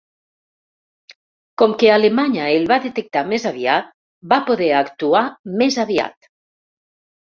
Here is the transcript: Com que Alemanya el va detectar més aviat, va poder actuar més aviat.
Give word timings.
Com 1.61 1.75
que 1.83 1.91
Alemanya 1.97 2.47
el 2.55 2.65
va 2.73 2.79
detectar 2.87 3.23
més 3.33 3.45
aviat, 3.53 3.93
va 4.33 4.41
poder 4.51 4.71
actuar 4.81 5.23
més 5.63 5.79
aviat. 5.85 6.33